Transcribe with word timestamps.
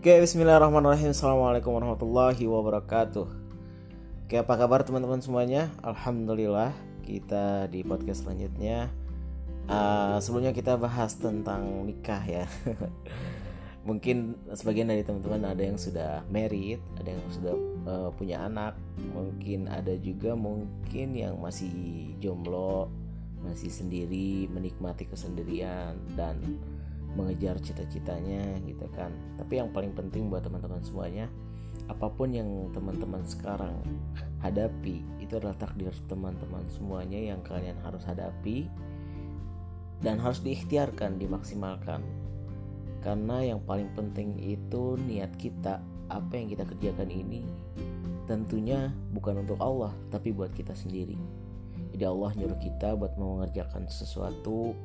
Oke, 0.00 0.16
bismillahirrahmanirrahim. 0.16 1.12
Assalamualaikum 1.12 1.76
warahmatullahi 1.76 2.48
wabarakatuh. 2.48 3.28
Oke, 4.24 4.40
apa 4.40 4.56
kabar 4.56 4.80
teman-teman 4.80 5.20
semuanya? 5.20 5.68
Alhamdulillah, 5.84 6.72
kita 7.04 7.68
di 7.68 7.84
podcast 7.84 8.24
selanjutnya. 8.24 8.88
Uh, 9.68 10.16
sebelumnya 10.24 10.56
kita 10.56 10.80
bahas 10.80 11.20
tentang 11.20 11.84
nikah 11.84 12.24
ya. 12.24 12.48
mungkin 13.88 14.40
sebagian 14.48 14.88
dari 14.88 15.04
teman-teman 15.04 15.52
ada 15.52 15.60
yang 15.60 15.76
sudah 15.76 16.24
married, 16.32 16.80
ada 16.96 17.12
yang 17.12 17.20
sudah 17.28 17.52
uh, 17.84 18.08
punya 18.16 18.48
anak, 18.48 18.80
mungkin 19.12 19.68
ada 19.68 20.00
juga 20.00 20.32
mungkin 20.32 21.12
yang 21.12 21.36
masih 21.44 22.16
jomblo, 22.24 22.88
masih 23.44 23.68
sendiri, 23.68 24.48
menikmati 24.48 25.04
kesendirian 25.04 26.00
dan 26.16 26.56
mengejar 27.18 27.58
cita-citanya 27.58 28.58
gitu 28.66 28.86
kan. 28.94 29.10
Tapi 29.38 29.58
yang 29.58 29.70
paling 29.74 29.94
penting 29.94 30.30
buat 30.30 30.46
teman-teman 30.46 30.82
semuanya 30.82 31.26
apa 31.90 32.06
pun 32.06 32.30
yang 32.30 32.70
teman-teman 32.70 33.26
sekarang 33.26 33.74
hadapi 34.38 35.02
itu 35.18 35.32
adalah 35.38 35.58
takdir 35.58 35.90
teman-teman 36.06 36.62
semuanya 36.70 37.18
yang 37.18 37.42
kalian 37.42 37.74
harus 37.82 38.06
hadapi 38.06 38.70
dan 39.98 40.22
harus 40.22 40.38
diikhtiarkan 40.40 41.18
dimaksimalkan. 41.18 42.02
Karena 43.00 43.42
yang 43.42 43.64
paling 43.64 43.90
penting 43.96 44.36
itu 44.38 44.94
niat 45.08 45.34
kita 45.40 45.80
apa 46.10 46.32
yang 46.36 46.52
kita 46.52 46.68
kerjakan 46.68 47.08
ini 47.08 47.42
tentunya 48.30 48.94
bukan 49.10 49.42
untuk 49.42 49.58
Allah 49.58 49.90
tapi 50.14 50.30
buat 50.30 50.54
kita 50.54 50.76
sendiri. 50.76 51.18
Jadi 51.90 52.04
Allah 52.06 52.30
nyuruh 52.38 52.60
kita 52.62 52.94
buat 52.94 53.18
mengerjakan 53.18 53.90
sesuatu 53.90 54.78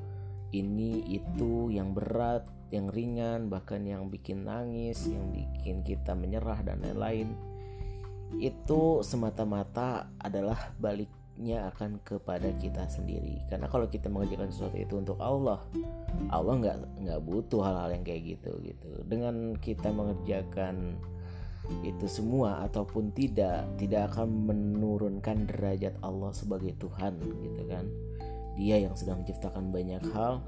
ini 0.55 1.03
itu 1.11 1.67
yang 1.73 1.91
berat, 1.91 2.47
yang 2.71 2.87
ringan, 2.89 3.51
bahkan 3.51 3.83
yang 3.83 4.07
bikin 4.07 4.47
nangis, 4.47 5.05
yang 5.07 5.31
bikin 5.31 5.83
kita 5.83 6.15
menyerah 6.15 6.63
dan 6.63 6.81
lain-lain. 6.81 7.35
Itu 8.39 9.03
semata-mata 9.05 10.09
adalah 10.17 10.75
baliknya 10.81 11.69
akan 11.75 12.01
kepada 12.01 12.51
kita 12.57 12.87
sendiri. 12.87 13.43
Karena 13.51 13.67
kalau 13.67 13.87
kita 13.91 14.07
mengerjakan 14.07 14.49
sesuatu 14.49 14.77
itu 14.79 14.95
untuk 14.95 15.17
Allah, 15.21 15.61
Allah 16.31 16.53
nggak 16.57 16.77
nggak 17.05 17.21
butuh 17.21 17.61
hal-hal 17.63 17.89
yang 17.93 18.03
kayak 18.03 18.23
gitu 18.35 18.51
gitu. 18.63 18.91
Dengan 19.05 19.53
kita 19.59 19.91
mengerjakan 19.91 20.97
itu 21.81 22.05
semua 22.05 22.61
ataupun 22.65 23.09
tidak 23.13 23.65
tidak 23.81 24.13
akan 24.13 24.29
menurunkan 24.45 25.49
derajat 25.49 25.97
Allah 26.05 26.29
sebagai 26.29 26.77
Tuhan 26.77 27.17
gitu 27.41 27.63
kan 27.65 27.89
dia 28.55 28.79
yang 28.79 28.95
sudah 28.95 29.15
menciptakan 29.19 29.69
banyak 29.69 30.01
hal 30.15 30.39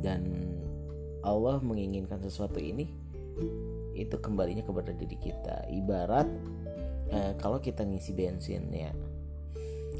dan 0.00 0.24
Allah 1.20 1.60
menginginkan 1.60 2.24
sesuatu 2.24 2.56
ini 2.56 2.88
itu 3.94 4.16
kembalinya 4.18 4.64
kepada 4.64 4.94
diri 4.94 5.18
kita. 5.18 5.68
Ibarat 5.68 6.28
eh, 7.12 7.32
kalau 7.36 7.60
kita 7.60 7.84
ngisi 7.84 8.16
bensin 8.16 8.70
ya 8.72 8.90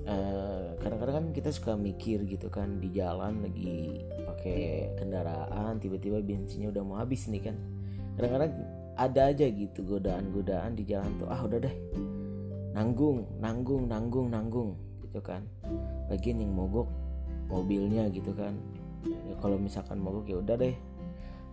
eh, 0.09 0.67
kadang-kadang 0.81 1.15
kan 1.15 1.27
kita 1.37 1.51
suka 1.53 1.77
mikir 1.77 2.25
gitu 2.25 2.49
kan 2.49 2.81
di 2.81 2.89
jalan 2.95 3.45
lagi 3.45 4.03
pakai 4.25 4.95
kendaraan 4.97 5.77
tiba-tiba 5.83 6.25
bensinnya 6.25 6.73
udah 6.73 6.83
mau 6.83 6.97
habis 6.97 7.29
nih 7.29 7.53
kan. 7.53 7.57
Kadang-kadang 8.17 8.53
ada 8.99 9.31
aja 9.31 9.47
gitu 9.47 9.87
godaan-godaan 9.87 10.75
di 10.75 10.83
jalan 10.83 11.15
tuh 11.23 11.31
ah 11.31 11.39
udah 11.47 11.63
deh 11.63 11.77
nanggung 12.75 13.27
nanggung 13.39 13.87
nanggung 13.87 14.27
nanggung 14.31 14.71
gitu 15.05 15.21
kan. 15.21 15.45
Lagian 16.09 16.41
yang 16.41 16.57
mogok 16.57 17.08
mobilnya 17.49 18.07
gitu 18.13 18.35
kan. 18.37 18.57
Ya, 19.07 19.35
kalau 19.41 19.57
misalkan 19.57 20.01
mogok 20.01 20.29
ya 20.29 20.39
udah 20.41 20.57
deh. 20.59 20.77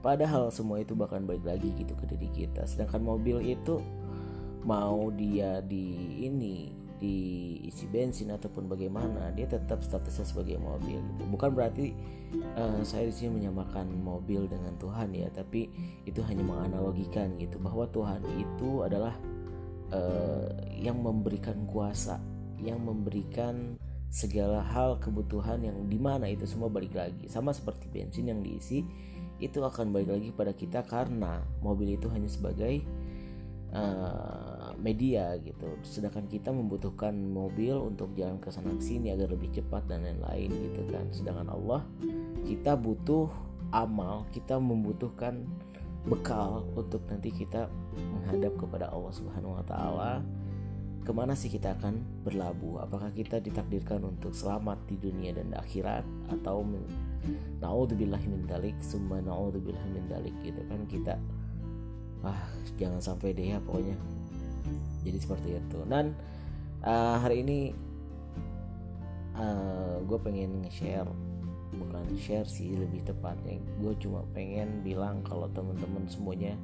Padahal 0.03 0.53
semua 0.53 0.81
itu 0.83 0.93
bahkan 0.93 1.25
balik 1.25 1.45
lagi 1.45 1.73
gitu 1.73 1.97
ke 1.97 2.05
diri 2.05 2.29
kita. 2.29 2.67
Sedangkan 2.69 3.01
mobil 3.01 3.41
itu 3.41 3.81
mau 4.65 5.13
dia 5.13 5.61
di 5.61 6.21
ini 6.25 6.85
diisi 6.95 7.85
bensin 7.91 8.31
ataupun 8.31 8.71
bagaimana 8.71 9.29
dia 9.35 9.45
tetap 9.45 9.83
statusnya 9.83 10.25
sebagai 10.25 10.57
mobil 10.57 10.97
gitu. 10.97 11.23
bukan 11.27 11.51
berarti 11.51 11.91
uh, 12.55 12.79
saya 12.87 13.11
di 13.11 13.13
sini 13.13 13.43
menyamakan 13.43 13.91
mobil 13.99 14.47
dengan 14.47 14.73
Tuhan 14.79 15.11
ya 15.11 15.27
tapi 15.35 15.67
itu 16.07 16.23
hanya 16.23 16.41
menganalogikan 16.41 17.35
gitu 17.35 17.59
bahwa 17.59 17.85
Tuhan 17.91 18.23
itu 18.39 18.87
adalah 18.87 19.13
uh, 19.91 20.49
yang 20.71 21.03
memberikan 21.03 21.67
kuasa 21.67 22.17
yang 22.63 22.79
memberikan 22.79 23.75
segala 24.15 24.63
hal 24.63 24.95
kebutuhan 25.03 25.59
yang 25.59 25.75
di 25.91 25.99
mana 25.99 26.31
itu 26.31 26.47
semua 26.47 26.71
balik 26.71 26.95
lagi. 26.95 27.27
Sama 27.27 27.51
seperti 27.51 27.91
bensin 27.91 28.31
yang 28.31 28.39
diisi 28.39 28.87
itu 29.43 29.59
akan 29.59 29.91
balik 29.91 30.15
lagi 30.15 30.31
pada 30.31 30.55
kita 30.55 30.87
karena 30.87 31.43
mobil 31.59 31.99
itu 31.99 32.07
hanya 32.07 32.31
sebagai 32.31 32.79
uh, 33.75 34.71
media 34.79 35.35
gitu. 35.43 35.67
Sedangkan 35.83 36.31
kita 36.31 36.55
membutuhkan 36.55 37.11
mobil 37.11 37.75
untuk 37.75 38.15
jalan 38.15 38.39
ke 38.39 38.47
sana 38.55 38.71
sini 38.79 39.11
agar 39.11 39.35
lebih 39.35 39.51
cepat 39.51 39.83
dan 39.91 40.07
lain-lain 40.07 40.47
gitu 40.71 40.87
kan. 40.87 41.11
Sedangkan 41.11 41.51
Allah 41.51 41.83
kita 42.47 42.79
butuh 42.79 43.27
amal 43.75 44.23
kita 44.31 44.55
membutuhkan 44.55 45.43
bekal 46.07 46.63
untuk 46.79 47.03
nanti 47.11 47.35
kita 47.35 47.67
menghadap 48.15 48.55
kepada 48.55 48.87
Allah 48.95 49.11
Subhanahu 49.11 49.59
wa 49.59 49.65
taala 49.67 50.23
ke 51.05 51.11
mana 51.13 51.37
sih 51.37 51.53
kita 51.53 51.77
akan 51.77 52.25
berlabuh? 52.25 52.89
Apakah 52.89 53.13
kita 53.13 53.37
ditakdirkan 53.37 54.01
untuk 54.01 54.33
selamat 54.33 54.81
di 54.89 54.97
dunia 54.97 55.37
dan 55.37 55.53
di 55.53 55.57
akhirat 55.61 56.01
atau 56.33 56.65
naudzubillah 57.61 58.19
min 58.25 58.49
dalik, 58.49 58.73
summa 58.81 59.21
naudzubillah 59.21 59.85
min 59.93 60.09
dalik 60.09 60.33
gitu 60.41 60.61
kan 60.65 60.81
kita 60.89 61.15
ah 62.25 62.41
jangan 62.81 62.97
sampai 62.97 63.37
deh 63.37 63.53
ya 63.53 63.61
pokoknya. 63.61 63.93
Jadi 65.05 65.17
seperti 65.21 65.49
itu. 65.61 65.79
Dan 65.85 66.17
uh, 66.81 67.21
hari 67.21 67.45
ini 67.45 67.69
uh, 69.37 69.45
ah, 69.45 69.95
gue 70.01 70.19
pengen 70.19 70.65
share 70.73 71.07
bukan 71.75 72.07
share 72.15 72.47
sih 72.47 72.71
lebih 72.71 73.03
tepatnya 73.03 73.59
gue 73.83 73.93
cuma 73.99 74.23
pengen 74.31 74.79
bilang 74.79 75.19
kalau 75.27 75.51
teman-teman 75.51 76.07
semuanya 76.07 76.55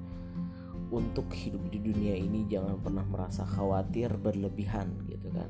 untuk 0.91 1.31
hidup 1.31 1.72
di 1.72 1.79
dunia 1.79 2.19
ini 2.19 2.44
jangan 2.52 2.78
pernah 2.84 3.07
merasa 3.07 3.47
khawatir 3.47 4.12
berlebihan 4.19 4.91
gitu 5.07 5.31
kan. 5.31 5.47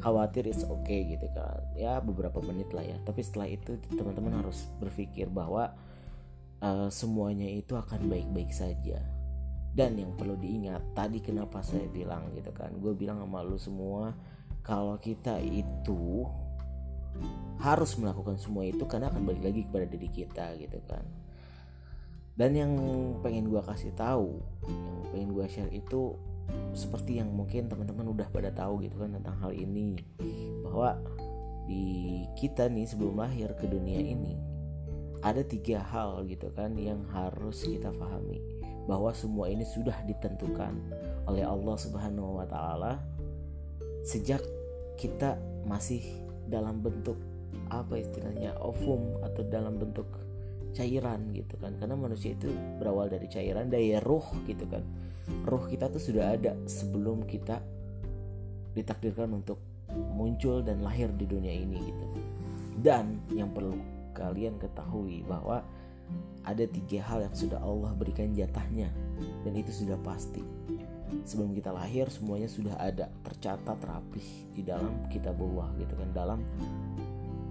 Khawatir 0.00 0.48
is 0.48 0.64
oke 0.64 0.82
okay 0.82 1.12
gitu 1.12 1.28
kan. 1.36 1.60
Ya 1.76 2.00
beberapa 2.00 2.40
menit 2.40 2.72
lah 2.72 2.82
ya. 2.82 2.96
Tapi 3.04 3.20
setelah 3.20 3.52
itu 3.52 3.76
teman-teman 3.92 4.40
harus 4.40 4.72
berpikir 4.80 5.28
bahwa 5.28 5.76
uh, 6.64 6.88
semuanya 6.88 7.46
itu 7.46 7.76
akan 7.76 8.08
baik-baik 8.08 8.48
saja. 8.48 9.04
Dan 9.76 10.00
yang 10.00 10.16
perlu 10.16 10.34
diingat 10.40 10.82
tadi 10.96 11.20
kenapa 11.20 11.60
saya 11.60 11.84
bilang 11.92 12.32
gitu 12.32 12.50
kan. 12.56 12.72
Gue 12.80 12.96
bilang 12.96 13.20
sama 13.20 13.44
lu 13.44 13.60
semua 13.60 14.16
kalau 14.64 14.96
kita 14.96 15.36
itu 15.44 16.24
harus 17.58 17.98
melakukan 17.98 18.38
semua 18.38 18.64
itu 18.64 18.86
karena 18.86 19.10
akan 19.10 19.26
balik 19.26 19.42
lagi 19.42 19.66
kepada 19.66 19.86
diri 19.90 20.08
kita 20.08 20.54
gitu 20.62 20.78
kan 20.86 21.02
dan 22.38 22.54
yang 22.54 22.72
pengen 23.18 23.50
gue 23.50 23.58
kasih 23.66 23.90
tahu 23.98 24.38
yang 24.70 25.10
pengen 25.10 25.30
gue 25.34 25.46
share 25.50 25.72
itu 25.74 26.14
seperti 26.72 27.18
yang 27.18 27.34
mungkin 27.34 27.66
teman-teman 27.66 28.14
udah 28.14 28.30
pada 28.30 28.54
tahu 28.54 28.86
gitu 28.86 29.02
kan 29.02 29.18
tentang 29.18 29.36
hal 29.42 29.50
ini 29.50 29.98
bahwa 30.62 30.96
di 31.66 32.24
kita 32.38 32.70
nih 32.70 32.86
sebelum 32.86 33.18
lahir 33.18 33.52
ke 33.58 33.66
dunia 33.66 34.00
ini 34.00 34.38
ada 35.20 35.42
tiga 35.42 35.82
hal 35.82 36.24
gitu 36.30 36.48
kan 36.54 36.78
yang 36.78 37.02
harus 37.10 37.66
kita 37.66 37.90
pahami 37.90 38.38
bahwa 38.86 39.12
semua 39.12 39.50
ini 39.50 39.66
sudah 39.66 39.98
ditentukan 40.06 40.78
oleh 41.28 41.44
Allah 41.44 41.76
Subhanahu 41.76 42.40
wa 42.40 42.46
taala 42.46 43.02
sejak 44.06 44.40
kita 44.96 45.36
masih 45.66 46.00
dalam 46.48 46.80
bentuk 46.80 47.18
apa 47.68 48.00
istilahnya 48.00 48.56
ovum 48.62 49.20
atau 49.20 49.44
dalam 49.44 49.76
bentuk 49.76 50.08
cairan 50.78 51.34
gitu 51.34 51.58
kan. 51.58 51.74
Karena 51.74 51.98
manusia 51.98 52.38
itu 52.38 52.46
berawal 52.78 53.10
dari 53.10 53.26
cairan 53.26 53.66
daya 53.66 53.98
ruh 53.98 54.24
gitu 54.46 54.62
kan. 54.70 54.86
Ruh 55.42 55.66
kita 55.66 55.90
tuh 55.90 55.98
sudah 55.98 56.38
ada 56.38 56.54
sebelum 56.70 57.26
kita 57.26 57.58
ditakdirkan 58.78 59.34
untuk 59.34 59.58
muncul 60.14 60.62
dan 60.62 60.86
lahir 60.86 61.10
di 61.10 61.26
dunia 61.26 61.50
ini 61.50 61.76
gitu. 61.82 62.06
Dan 62.78 63.18
yang 63.34 63.50
perlu 63.50 63.74
kalian 64.14 64.54
ketahui 64.62 65.26
bahwa 65.26 65.66
ada 66.46 66.64
tiga 66.64 67.04
hal 67.04 67.26
yang 67.26 67.34
sudah 67.34 67.60
Allah 67.60 67.92
berikan 67.92 68.32
jatahnya 68.32 68.88
dan 69.42 69.52
itu 69.58 69.74
sudah 69.74 69.98
pasti. 70.06 70.40
Sebelum 71.24 71.56
kita 71.56 71.72
lahir 71.72 72.06
semuanya 72.12 72.48
sudah 72.48 72.76
ada 72.76 73.08
tercatat 73.24 73.80
rapih 73.80 74.52
di 74.52 74.60
dalam 74.60 75.08
kitab 75.08 75.40
Allah 75.40 75.72
gitu 75.80 75.96
kan 75.96 76.08
dalam 76.12 76.40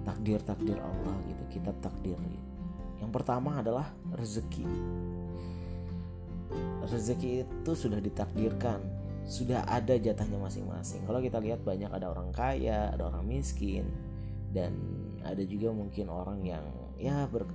takdir 0.06 0.40
takdir 0.46 0.78
Allah 0.78 1.18
gitu 1.26 1.44
kitab 1.58 1.76
takdir 1.82 2.16
gitu 2.16 2.57
yang 3.02 3.12
pertama 3.14 3.62
adalah 3.62 3.94
rezeki. 4.14 4.66
Rezeki 6.88 7.44
itu 7.44 7.72
sudah 7.76 8.00
ditakdirkan, 8.00 8.80
sudah 9.28 9.68
ada 9.68 10.00
jatahnya 10.00 10.40
masing-masing. 10.40 11.04
Kalau 11.04 11.20
kita 11.20 11.38
lihat 11.44 11.62
banyak 11.68 11.92
ada 11.92 12.10
orang 12.16 12.32
kaya, 12.32 12.96
ada 12.96 13.12
orang 13.12 13.28
miskin, 13.28 13.92
dan 14.56 14.74
ada 15.28 15.44
juga 15.44 15.76
mungkin 15.76 16.08
orang 16.08 16.40
yang 16.48 16.66
ya 16.96 17.28
ber, 17.28 17.46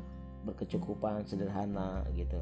berkecukupan 0.44 1.24
sederhana 1.24 2.04
gitu 2.12 2.38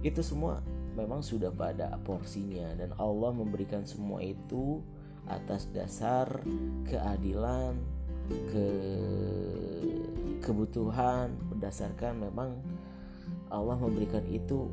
itu 0.00 0.24
semua 0.24 0.64
memang 0.96 1.20
sudah 1.20 1.52
pada 1.52 1.92
porsinya 2.02 2.72
dan 2.74 2.96
Allah 2.96 3.30
memberikan 3.34 3.84
semua 3.84 4.24
itu 4.24 4.80
atas 5.28 5.68
dasar 5.70 6.26
keadilan 6.88 7.76
ke 8.50 8.68
kebutuhan 10.40 11.34
berdasarkan 11.60 12.24
memang 12.24 12.56
Allah 13.52 13.76
memberikan 13.76 14.24
itu 14.32 14.72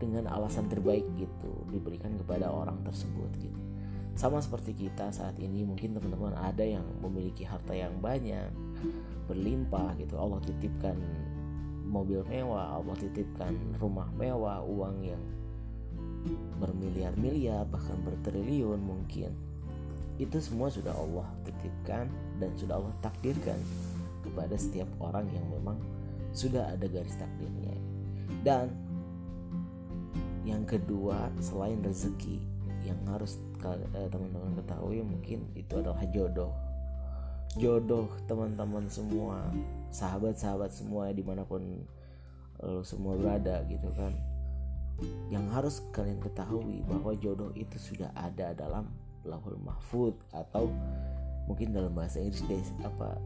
dengan 0.00 0.32
alasan 0.32 0.66
terbaik 0.72 1.04
gitu 1.20 1.52
diberikan 1.68 2.16
kepada 2.16 2.48
orang 2.48 2.80
tersebut 2.88 3.28
gitu. 3.36 3.60
Sama 4.16 4.40
seperti 4.40 4.72
kita 4.72 5.12
saat 5.12 5.36
ini 5.36 5.60
mungkin 5.68 5.92
teman-teman 5.92 6.32
ada 6.40 6.64
yang 6.64 6.84
memiliki 7.04 7.44
harta 7.44 7.76
yang 7.76 7.92
banyak 8.00 8.48
berlimpah 9.28 9.92
gitu. 10.00 10.16
Allah 10.16 10.40
titipkan 10.40 10.96
mobil 11.84 12.24
mewah 12.24 12.80
Allah 12.80 12.96
titipkan 12.96 13.52
rumah 13.76 14.08
mewah 14.16 14.64
uang 14.64 14.96
yang 15.04 15.22
bermiliar-miliar 16.56 17.68
bahkan 17.68 18.00
bertriliun 18.08 18.80
mungkin. 18.80 19.36
Itu 20.16 20.40
semua 20.40 20.72
sudah 20.72 20.96
Allah 20.96 21.28
titipkan 21.44 22.08
dan 22.40 22.50
sudah 22.56 22.80
Allah 22.80 22.94
takdirkan 23.04 23.58
kepada 24.22 24.54
setiap 24.54 24.86
orang 25.02 25.26
yang 25.34 25.44
memang 25.50 25.76
sudah 26.32 26.72
ada 26.72 26.88
garis 26.88 27.16
takdirnya. 27.16 27.76
Dan 28.42 28.72
yang 30.42 30.66
kedua 30.66 31.30
selain 31.38 31.78
rezeki 31.84 32.42
yang 32.82 32.98
harus 33.06 33.38
eh, 33.62 34.10
teman-teman 34.10 34.58
ketahui 34.58 35.00
mungkin 35.06 35.46
itu 35.54 35.78
adalah 35.78 36.02
jodoh. 36.10 36.52
Jodoh 37.54 38.10
teman-teman 38.26 38.88
semua 38.90 39.44
sahabat-sahabat 39.92 40.72
semua 40.72 41.12
di 41.12 41.22
mana 41.22 41.46
pun 41.46 41.84
lo 42.62 42.82
semua 42.82 43.14
berada 43.14 43.62
gitu 43.70 43.86
kan. 43.94 44.14
Yang 45.30 45.46
harus 45.50 45.74
kalian 45.94 46.18
ketahui 46.18 46.82
bahwa 46.86 47.14
jodoh 47.18 47.50
itu 47.54 47.76
sudah 47.78 48.10
ada 48.18 48.54
dalam 48.54 48.90
lahul 49.22 49.58
mahfud 49.62 50.14
atau 50.34 50.70
mungkin 51.46 51.74
dalam 51.74 51.94
bahasa 51.94 52.18
Inggris 52.22 52.42
des, 52.46 52.68
apa 52.82 53.18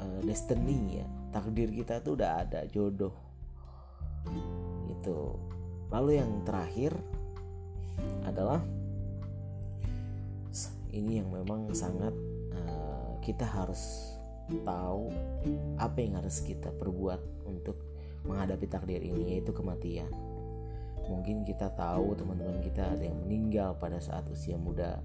uh, 0.00 0.20
destiny 0.24 1.00
ya 1.00 1.06
takdir 1.32 1.72
kita 1.72 2.04
tuh 2.04 2.14
udah 2.20 2.44
ada 2.44 2.60
jodoh. 2.68 3.16
Itu 4.92 5.40
lalu 5.88 6.20
yang 6.20 6.44
terakhir 6.44 6.92
adalah 8.22 8.60
ini 10.92 11.24
yang 11.24 11.32
memang 11.32 11.72
sangat 11.72 12.12
uh, 12.52 13.16
kita 13.24 13.48
harus 13.48 14.12
tahu 14.60 15.08
apa 15.80 15.96
yang 16.04 16.20
harus 16.20 16.44
kita 16.44 16.68
perbuat 16.76 17.48
untuk 17.48 17.80
menghadapi 18.28 18.68
takdir 18.68 19.00
ini 19.00 19.36
yaitu 19.36 19.56
kematian. 19.56 20.12
Mungkin 21.08 21.42
kita 21.42 21.72
tahu 21.74 22.14
teman-teman 22.14 22.62
kita 22.62 22.94
ada 22.94 23.02
yang 23.02 23.18
meninggal 23.26 23.74
pada 23.80 23.98
saat 23.98 24.28
usia 24.30 24.54
muda. 24.54 25.00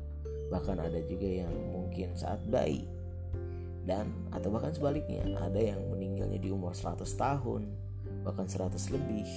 Bahkan 0.51 0.77
ada 0.77 0.99
juga 1.07 1.25
yang 1.25 1.51
mungkin 1.73 2.13
saat 2.13 2.43
bayi 2.47 2.85
dan 3.87 4.11
atau 4.35 4.51
bahkan 4.51 4.75
sebaliknya 4.75 5.23
ada 5.39 5.57
yang 5.57 5.79
meninggalnya 5.87 6.35
di 6.35 6.51
umur 6.51 6.75
100 6.75 7.07
tahun 7.07 7.63
bahkan 8.27 8.43
100 8.43 8.75
lebih. 8.91 9.27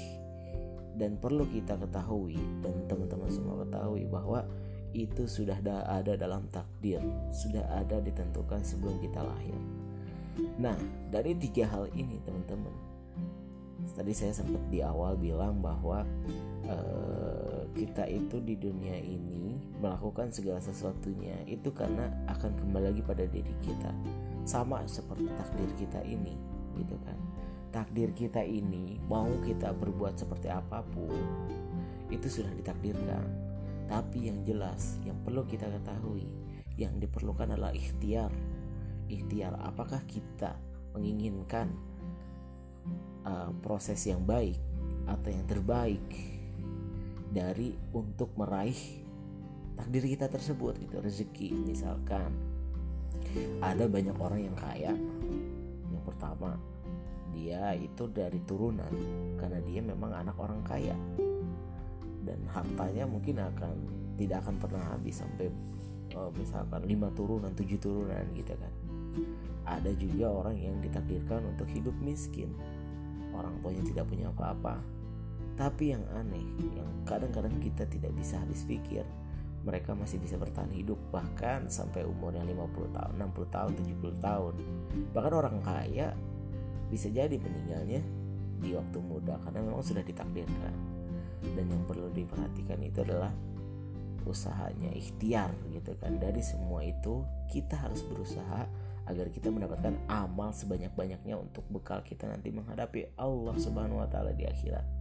Dan 0.91 1.17
perlu 1.17 1.47
kita 1.49 1.79
ketahui 1.79 2.37
dan 2.61 2.75
teman-teman 2.91 3.31
semua 3.31 3.62
ketahui 3.62 4.05
bahwa 4.11 4.43
itu 4.91 5.23
sudah 5.25 5.55
ada 5.87 6.19
dalam 6.19 6.50
takdir 6.50 6.99
sudah 7.31 7.62
ada 7.79 8.02
ditentukan 8.02 8.61
sebelum 8.67 8.99
kita 8.99 9.23
lahir. 9.23 9.55
Nah 10.58 10.75
dari 11.14 11.38
tiga 11.38 11.70
hal 11.70 11.87
ini 11.94 12.19
teman-teman 12.26 12.91
tadi 13.94 14.12
saya 14.12 14.32
sempat 14.37 14.61
di 14.69 14.85
awal 14.85 15.17
bilang 15.17 15.58
bahwa 15.64 16.05
uh, 16.69 17.62
kita 17.75 18.06
itu 18.06 18.38
di 18.43 18.55
dunia 18.58 18.96
ini 18.99 19.56
melakukan 19.81 20.29
segala 20.31 20.61
sesuatunya 20.61 21.43
itu 21.49 21.73
karena 21.73 22.11
akan 22.29 22.53
kembali 22.61 22.93
lagi 22.93 23.03
pada 23.03 23.25
diri 23.26 23.55
kita 23.64 23.93
sama 24.50 24.82
seperti 24.91 25.31
takdir 25.38 25.70
kita 25.79 26.02
ini 26.02 26.35
gitu 26.75 26.99
kan. 27.06 27.14
Takdir 27.70 28.11
kita 28.11 28.43
ini 28.43 28.99
mau 29.06 29.31
kita 29.47 29.70
berbuat 29.70 30.19
seperti 30.19 30.50
apa 30.50 30.82
pun 30.82 31.14
itu 32.11 32.26
sudah 32.26 32.50
ditakdirkan. 32.58 33.23
Tapi 33.87 34.26
yang 34.26 34.43
jelas 34.43 34.99
yang 35.06 35.23
perlu 35.23 35.47
kita 35.47 35.70
ketahui 35.70 36.26
yang 36.75 36.99
diperlukan 36.99 37.55
adalah 37.55 37.70
ikhtiar. 37.70 38.35
Ikhtiar 39.06 39.55
apakah 39.62 40.02
kita 40.11 40.58
menginginkan 40.99 41.70
uh, 43.23 43.55
proses 43.62 44.03
yang 44.11 44.26
baik 44.26 44.58
atau 45.06 45.31
yang 45.31 45.46
terbaik 45.46 46.03
dari 47.31 47.79
untuk 47.94 48.35
meraih 48.35 48.75
takdir 49.79 50.03
kita 50.03 50.26
tersebut 50.26 50.82
itu 50.82 50.99
rezeki 50.99 51.55
misalkan 51.62 52.50
ada 53.62 53.85
banyak 53.87 54.17
orang 54.19 54.41
yang 54.43 54.57
kaya. 54.59 54.93
Yang 55.91 56.03
pertama 56.07 56.59
dia 57.31 57.79
itu 57.79 58.11
dari 58.11 58.43
turunan 58.43 58.91
karena 59.39 59.59
dia 59.62 59.81
memang 59.81 60.11
anak 60.15 60.37
orang 60.39 60.61
kaya. 60.67 60.97
Dan 62.21 62.45
hartanya 62.51 63.09
mungkin 63.09 63.41
akan 63.41 63.75
tidak 64.19 64.45
akan 64.45 64.57
pernah 64.61 64.83
habis 64.93 65.25
sampai 65.25 65.49
uh, 66.12 66.31
misalkan 66.37 66.85
lima 66.85 67.09
turunan 67.15 67.55
tujuh 67.55 67.79
turunan 67.81 68.25
gitu 68.35 68.53
kan. 68.59 68.73
Ada 69.67 69.95
juga 69.95 70.27
orang 70.31 70.56
yang 70.59 70.77
ditakdirkan 70.83 71.47
untuk 71.47 71.71
hidup 71.71 71.95
miskin. 72.03 72.51
Orang 73.31 73.63
tuanya 73.63 73.83
tidak 73.87 74.05
punya 74.11 74.27
apa-apa. 74.35 74.83
Tapi 75.55 75.93
yang 75.95 76.05
aneh 76.17 76.45
yang 76.75 76.89
kadang-kadang 77.06 77.55
kita 77.63 77.85
tidak 77.87 78.13
bisa 78.17 78.41
habis 78.41 78.65
pikir 78.65 79.05
mereka 79.61 79.93
masih 79.93 80.17
bisa 80.17 80.41
bertahan 80.41 80.73
hidup 80.73 80.97
bahkan 81.12 81.69
sampai 81.69 82.09
umurnya 82.09 82.41
50 82.45 82.97
tahun, 82.97 83.12
60 83.21 83.55
tahun, 83.55 83.71
70 83.77 84.17
tahun. 84.25 84.55
Bahkan 85.12 85.33
orang 85.37 85.57
kaya 85.61 86.17
bisa 86.89 87.12
jadi 87.12 87.37
meninggalnya 87.37 88.01
di 88.61 88.73
waktu 88.73 88.99
muda 89.01 89.37
karena 89.45 89.61
memang 89.61 89.85
sudah 89.85 90.05
ditakdirkan. 90.05 90.75
Dan 91.41 91.67
yang 91.73 91.85
perlu 91.89 92.09
diperhatikan 92.12 92.81
itu 92.85 93.01
adalah 93.05 93.33
usahanya 94.25 94.93
ikhtiar 94.93 95.53
gitu 95.73 95.97
kan. 95.97 96.17
Dari 96.21 96.41
semua 96.41 96.85
itu 96.85 97.25
kita 97.49 97.77
harus 97.77 98.05
berusaha 98.05 98.65
agar 99.09 99.27
kita 99.33 99.49
mendapatkan 99.49 99.97
amal 100.06 100.53
sebanyak-banyaknya 100.53 101.35
untuk 101.37 101.65
bekal 101.73 102.05
kita 102.05 102.29
nanti 102.29 102.53
menghadapi 102.53 103.17
Allah 103.17 103.56
Subhanahu 103.56 104.05
wa 104.05 104.08
taala 104.08 104.37
di 104.37 104.44
akhirat. 104.44 105.00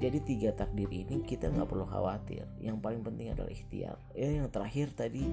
Jadi 0.00 0.18
tiga 0.24 0.50
takdir 0.56 0.88
ini 0.88 1.20
kita 1.20 1.52
nggak 1.52 1.68
perlu 1.68 1.84
khawatir. 1.84 2.48
Yang 2.56 2.80
paling 2.80 3.04
penting 3.04 3.36
adalah 3.36 3.52
ikhtiar. 3.52 3.96
Ya 4.16 4.28
yang 4.40 4.48
terakhir 4.48 4.96
tadi 4.96 5.28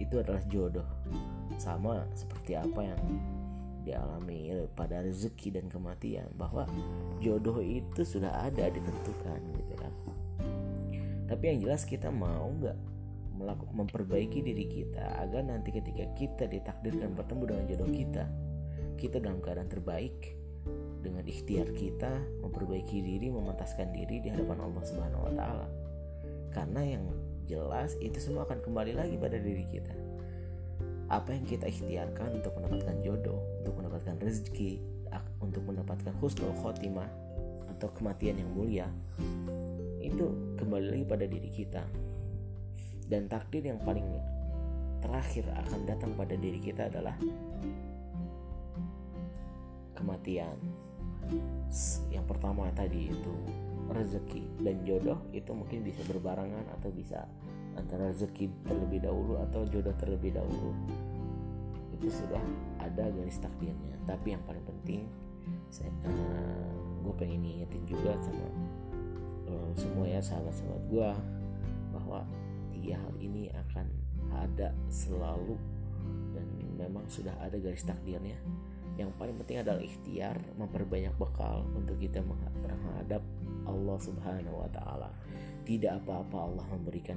itu 0.00 0.14
adalah 0.16 0.40
jodoh. 0.48 0.88
Sama 1.60 2.08
seperti 2.16 2.56
apa 2.56 2.80
yang 2.88 3.00
dialami 3.84 4.52
pada 4.72 5.04
rezeki 5.04 5.60
dan 5.60 5.66
kematian 5.68 6.28
bahwa 6.36 6.64
jodoh 7.20 7.60
itu 7.60 8.04
sudah 8.04 8.32
ada 8.48 8.72
ditentukan 8.72 9.40
gitu 9.56 9.74
kan. 9.76 9.92
Tapi 11.28 11.44
yang 11.52 11.58
jelas 11.68 11.84
kita 11.84 12.08
mau 12.08 12.48
nggak 12.48 12.76
melakukan 13.38 13.76
memperbaiki 13.86 14.42
diri 14.42 14.66
kita 14.66 15.20
agar 15.22 15.46
nanti 15.46 15.70
ketika 15.70 16.04
kita 16.16 16.44
ditakdirkan 16.50 17.14
bertemu 17.14 17.42
dengan 17.44 17.64
jodoh 17.70 17.90
kita, 17.92 18.24
kita 18.96 19.16
dalam 19.22 19.38
keadaan 19.38 19.70
terbaik 19.70 20.37
dengan 20.98 21.22
ikhtiar 21.24 21.70
kita 21.74 22.10
memperbaiki 22.42 22.98
diri, 23.00 23.30
memantaskan 23.30 23.94
diri 23.94 24.18
di 24.22 24.28
hadapan 24.28 24.58
Allah 24.62 24.82
Subhanahu 24.82 25.26
wa 25.30 25.32
taala. 25.32 25.68
Karena 26.50 26.82
yang 26.82 27.04
jelas 27.46 27.94
itu 28.02 28.18
semua 28.20 28.44
akan 28.44 28.60
kembali 28.60 28.92
lagi 28.98 29.14
pada 29.16 29.38
diri 29.38 29.64
kita. 29.70 29.94
Apa 31.08 31.32
yang 31.32 31.48
kita 31.48 31.70
ikhtiarkan 31.70 32.42
untuk 32.42 32.52
mendapatkan 32.60 32.96
jodoh, 33.00 33.40
untuk 33.64 33.74
mendapatkan 33.80 34.16
rezeki, 34.20 34.82
untuk 35.40 35.64
mendapatkan 35.64 36.12
husnul 36.20 36.52
khotimah 36.60 37.08
atau 37.76 37.88
kematian 37.96 38.36
yang 38.42 38.50
mulia, 38.52 38.86
itu 40.02 40.54
kembali 40.60 40.92
lagi 40.92 41.04
pada 41.08 41.24
diri 41.24 41.48
kita. 41.48 41.82
Dan 43.08 43.24
takdir 43.24 43.64
yang 43.64 43.80
paling 43.80 44.04
terakhir 45.00 45.48
akan 45.64 45.88
datang 45.88 46.12
pada 46.12 46.36
diri 46.36 46.60
kita 46.60 46.92
adalah 46.92 47.16
kematian. 49.98 50.54
Yang 52.08 52.24
pertama 52.30 52.70
tadi 52.72 53.10
itu 53.10 53.34
rezeki 53.90 54.44
dan 54.62 54.76
jodoh 54.84 55.18
itu 55.34 55.50
mungkin 55.50 55.82
bisa 55.82 56.00
berbarengan 56.06 56.64
atau 56.78 56.92
bisa 56.92 57.26
antara 57.74 58.12
rezeki 58.12 58.52
terlebih 58.64 59.02
dahulu 59.02 59.42
atau 59.42 59.66
jodoh 59.66 59.92
terlebih 59.98 60.38
dahulu. 60.38 60.70
Itu 61.98 62.08
sudah 62.14 62.42
ada 62.78 63.10
garis 63.10 63.42
takdirnya. 63.42 63.98
Tapi 64.06 64.38
yang 64.38 64.42
paling 64.46 64.62
penting 64.62 65.10
saya 65.68 65.88
uh, 66.08 66.72
gue 67.04 67.14
pengen 67.16 67.44
ingetin 67.44 67.84
juga 67.88 68.16
sama 68.20 68.48
uh, 69.48 69.70
semua 69.76 70.04
ya 70.08 70.20
sahabat-sahabat 70.20 70.82
gue 70.88 71.10
bahwa 71.92 72.20
tiga 72.72 73.00
hal 73.00 73.14
ini 73.20 73.48
akan 73.52 73.86
ada 74.32 74.72
selalu 74.92 75.56
dan 76.36 76.46
memang 76.76 77.04
sudah 77.08 77.32
ada 77.40 77.56
garis 77.56 77.84
takdirnya 77.84 78.36
yang 78.98 79.14
paling 79.14 79.38
penting 79.38 79.62
adalah 79.62 79.78
ikhtiar 79.78 80.36
memperbanyak 80.58 81.14
bekal 81.14 81.62
untuk 81.78 81.94
kita 82.02 82.18
menghadap 82.20 83.22
Allah 83.62 83.98
Subhanahu 84.02 84.58
wa 84.58 84.68
taala. 84.74 85.08
Tidak 85.62 86.02
apa-apa 86.02 86.36
Allah 86.36 86.66
memberikan 86.74 87.16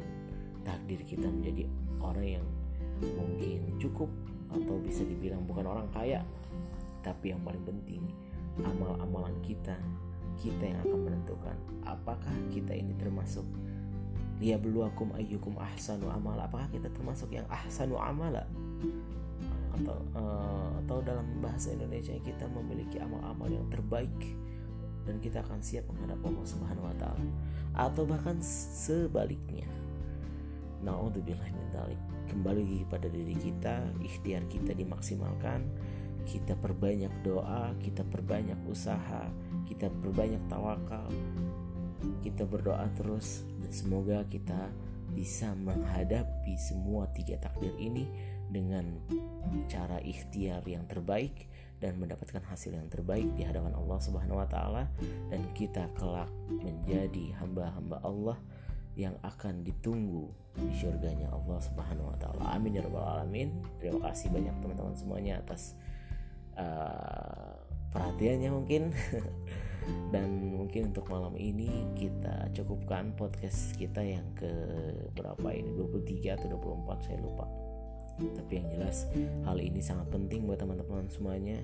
takdir 0.61 1.01
kita 1.01 1.25
menjadi 1.25 1.65
orang 1.97 2.39
yang 2.39 2.45
mungkin 3.01 3.65
cukup 3.81 4.13
atau 4.53 4.77
bisa 4.77 5.01
dibilang 5.01 5.41
bukan 5.49 5.65
orang 5.65 5.89
kaya. 5.89 6.21
Tapi 7.01 7.33
yang 7.33 7.41
paling 7.41 7.65
penting 7.65 8.05
amal-amalan 8.61 9.33
kita 9.41 9.73
kita 10.37 10.73
yang 10.73 10.79
akan 10.85 10.99
menentukan 11.05 11.57
apakah 11.85 12.33
kita 12.49 12.73
ini 12.73 12.93
termasuk 12.97 13.45
liyabluwakum 14.41 15.13
ayyukum 15.17 15.57
ahsanu 15.57 16.09
amala. 16.13 16.45
Apakah 16.45 16.69
kita 16.69 16.89
termasuk 16.93 17.29
yang 17.33 17.45
ahsanu 17.49 17.97
amala? 17.97 18.45
Atau 19.77 19.97
uh, 20.17 20.70
atau 20.91 20.99
dalam 21.07 21.39
bahasa 21.39 21.71
Indonesia 21.71 22.11
kita 22.19 22.51
memiliki 22.51 22.99
amal-amal 22.99 23.47
yang 23.47 23.63
terbaik 23.71 24.11
dan 25.07 25.23
kita 25.23 25.39
akan 25.39 25.63
siap 25.63 25.87
menghadap 25.87 26.19
Allah 26.19 26.43
Subhanahu 26.43 26.83
wa 26.83 26.95
taala 26.99 27.31
atau 27.79 28.03
bahkan 28.03 28.35
sebaliknya. 28.43 29.71
Nauzubillah 30.83 31.47
min 31.47 31.63
dzalik. 31.71 32.01
Kembali 32.27 32.83
pada 32.91 33.07
diri 33.07 33.39
kita, 33.39 33.87
ikhtiar 34.03 34.43
kita 34.51 34.75
dimaksimalkan, 34.75 35.63
kita 36.27 36.59
perbanyak 36.59 37.23
doa, 37.23 37.71
kita 37.79 38.03
perbanyak 38.11 38.59
usaha, 38.67 39.31
kita 39.63 39.87
perbanyak 40.03 40.43
tawakal, 40.51 41.07
kita 42.19 42.43
berdoa 42.43 42.83
terus 42.99 43.47
dan 43.63 43.71
semoga 43.71 44.27
kita 44.27 44.67
bisa 45.15 45.55
menghadapi 45.55 46.59
semua 46.59 47.07
tiga 47.15 47.39
takdir 47.39 47.71
ini 47.79 48.11
dengan 48.51 48.99
cara 49.71 50.03
ikhtiar 50.03 50.61
yang 50.67 50.83
terbaik 50.85 51.47
dan 51.81 51.97
mendapatkan 51.97 52.45
hasil 52.45 52.77
yang 52.77 52.91
terbaik 52.91 53.25
di 53.33 53.41
hadapan 53.41 53.73
Allah 53.73 53.97
Subhanahu 53.97 54.37
wa 54.37 54.45
taala 54.45 54.85
dan 55.33 55.41
kita 55.57 55.89
kelak 55.97 56.29
menjadi 56.51 57.33
hamba-hamba 57.41 57.97
Allah 58.05 58.37
yang 58.93 59.15
akan 59.23 59.63
ditunggu 59.63 60.29
di 60.53 60.69
surganya 60.77 61.31
Allah 61.31 61.57
Subhanahu 61.63 62.11
wa 62.11 62.17
taala. 62.19 62.43
Amin 62.53 62.75
ya 62.75 62.83
rabbal 62.85 63.01
alamin. 63.01 63.63
Terima 63.79 64.11
kasih 64.11 64.29
banyak 64.29 64.55
teman-teman 64.61 64.95
semuanya 64.99 65.39
atas 65.41 65.73
uh, 66.59 67.55
perhatiannya 67.89 68.51
mungkin. 68.51 68.91
Dan 70.13 70.53
mungkin 70.53 70.93
untuk 70.93 71.09
malam 71.09 71.33
ini 71.41 71.89
kita 71.97 72.53
cukupkan 72.53 73.17
podcast 73.17 73.73
kita 73.73 74.05
yang 74.05 74.29
ke 74.37 74.51
berapa 75.17 75.49
ini 75.49 75.73
23 75.73 76.37
atau 76.37 76.47
24 76.53 77.01
saya 77.09 77.17
lupa. 77.17 77.60
Tapi 78.37 78.51
yang 78.61 78.67
jelas 78.69 79.09
hal 79.45 79.57
ini 79.57 79.81
sangat 79.81 80.07
penting 80.13 80.45
buat 80.45 80.61
teman-teman 80.61 81.09
semuanya 81.09 81.59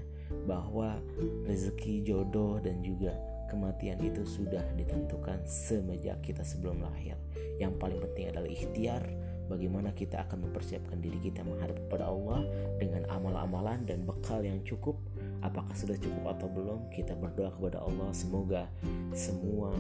bahwa 0.50 1.00
rezeki 1.46 2.04
jodoh 2.04 2.60
dan 2.60 2.84
juga 2.84 3.16
kematian 3.48 3.98
itu 4.04 4.28
sudah 4.28 4.64
ditentukan 4.76 5.40
semenjak 5.48 6.20
kita 6.20 6.44
sebelum 6.44 6.84
lahir. 6.84 7.16
Yang 7.58 7.74
paling 7.80 8.00
penting 8.04 8.26
adalah 8.30 8.50
ikhtiar 8.52 9.04
bagaimana 9.48 9.96
kita 9.96 10.28
akan 10.28 10.52
mempersiapkan 10.52 11.00
diri 11.00 11.18
kita 11.24 11.42
menghadap 11.42 11.80
kepada 11.88 12.12
Allah 12.12 12.44
dengan 12.78 13.08
amal-amalan 13.08 13.88
dan 13.88 14.04
bekal 14.04 14.44
yang 14.44 14.60
cukup 14.68 15.00
apakah 15.42 15.72
sudah 15.74 15.96
cukup 15.96 16.36
atau 16.36 16.52
belum 16.52 16.92
kita 16.92 17.16
berdoa 17.16 17.50
kepada 17.56 17.80
Allah 17.80 18.12
semoga 18.12 18.68
semua 19.16 19.72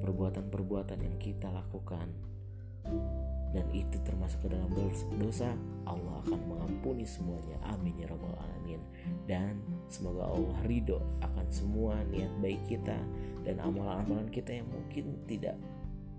perbuatan-perbuatan 0.00 1.04
yang 1.04 1.16
kita 1.20 1.52
lakukan 1.52 2.08
dan 3.52 3.64
itu 3.72 3.96
termasuk 4.04 4.44
ke 4.44 4.48
dalam 4.52 4.68
dosa. 5.16 5.56
Allah 5.88 6.20
akan 6.20 6.40
mengampuni 6.44 7.08
semuanya. 7.08 7.56
Amin 7.64 7.96
ya 7.96 8.04
rabbal 8.12 8.36
alamin. 8.36 8.80
Dan 9.24 9.56
semoga 9.88 10.28
Allah 10.28 10.58
ridho 10.68 11.00
akan 11.24 11.46
semua 11.48 11.96
niat 12.12 12.28
baik 12.44 12.60
kita 12.68 12.98
dan 13.48 13.56
amalan-amalan 13.64 14.28
kita 14.28 14.60
yang 14.60 14.68
mungkin 14.68 15.16
tidak 15.24 15.56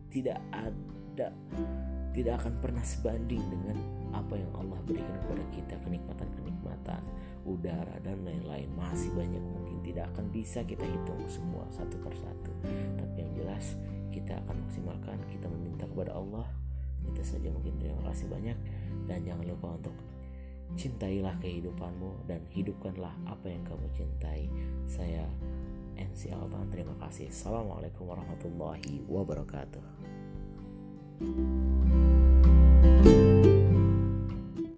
tidak 0.10 0.42
ada 0.50 1.30
tidak 2.10 2.42
akan 2.42 2.54
pernah 2.58 2.82
sebanding 2.82 3.44
dengan 3.54 3.78
apa 4.18 4.34
yang 4.34 4.50
Allah 4.58 4.82
berikan 4.90 5.14
kepada 5.22 5.46
kita 5.54 5.76
kenikmatan-kenikmatan 5.86 7.02
udara 7.46 8.02
dan 8.02 8.26
lain-lain. 8.26 8.66
Masih 8.74 9.14
banyak 9.14 9.42
mungkin 9.42 9.78
tidak 9.86 10.10
akan 10.18 10.34
bisa 10.34 10.66
kita 10.66 10.82
hitung 10.82 11.22
semua 11.30 11.70
satu 11.70 11.94
persatu. 12.02 12.52
Tapi 12.98 13.16
yang 13.22 13.32
jelas 13.38 13.78
kita 14.10 14.42
akan 14.42 14.66
maksimalkan 14.66 15.22
kita 15.30 15.46
meminta 15.46 15.86
kepada 15.86 16.18
Allah 16.18 16.50
itu 17.08 17.22
saja 17.24 17.48
mungkin 17.52 17.80
terima 17.80 18.02
kasih 18.12 18.28
banyak. 18.28 18.58
Dan 19.08 19.24
jangan 19.24 19.46
lupa 19.48 19.78
untuk 19.80 19.96
cintailah 20.78 21.34
kehidupanmu 21.42 22.30
dan 22.30 22.46
hidupkanlah 22.54 23.14
apa 23.26 23.48
yang 23.50 23.64
kamu 23.66 23.88
cintai. 23.96 24.50
Saya 24.86 25.26
MC 25.98 26.32
Altan 26.32 26.70
terima 26.72 26.96
kasih. 27.00 27.32
Assalamualaikum 27.32 28.08
warahmatullahi 28.08 29.04
wabarakatuh. 29.08 29.86
thank 31.20 33.06
you 33.06 33.29